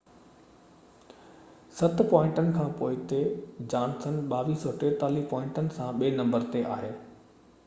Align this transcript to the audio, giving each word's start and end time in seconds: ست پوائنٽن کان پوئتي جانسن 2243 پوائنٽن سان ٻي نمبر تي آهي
ست 1.79 2.01
پوائنٽن 2.13 2.49
کان 2.55 2.71
پوئتي 2.79 3.21
جانسن 3.75 4.19
2243 4.33 5.23
پوائنٽن 5.35 5.69
سان 5.79 6.03
ٻي 6.03 6.11
نمبر 6.23 6.51
تي 6.55 6.67
آهي 6.79 6.93